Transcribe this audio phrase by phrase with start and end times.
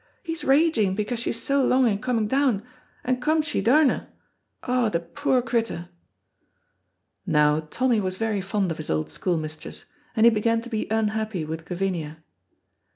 [0.23, 2.63] He's raging because she's so long in coming down,
[3.03, 4.07] and come she daurna.
[4.63, 5.89] Oh, the poor crittur!"
[7.27, 9.85] Now, Tommy was very fond of his old school mistress,
[10.15, 12.17] and he began to be unhappy with Gavinia.